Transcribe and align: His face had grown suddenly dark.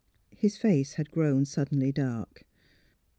His 0.35 0.57
face 0.57 0.93
had 0.93 1.11
grown 1.11 1.45
suddenly 1.45 1.91
dark. 1.91 2.41